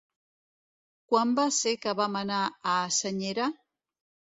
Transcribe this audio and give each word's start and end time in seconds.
Quan 1.11 1.35
va 1.41 1.45
ser 1.59 1.75
que 1.85 1.95
vam 2.01 2.19
anar 2.23 2.41
a 2.79 2.81
Senyera? 3.03 3.49